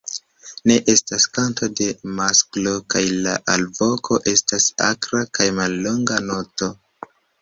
[0.69, 1.89] Ne estas kanto de
[2.21, 6.73] masklo kaj la alvoko estas akra kaj mallonga noto.